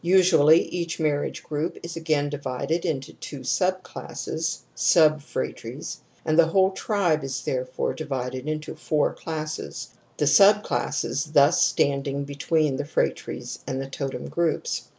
[0.03, 6.71] Usually each marriage group is again divided into two subclasses (subphra tries), and the whole
[6.71, 13.79] tribe is therefore divided into four classes; the subclasses thus standing between the phratries and
[13.79, 14.87] the totem groups.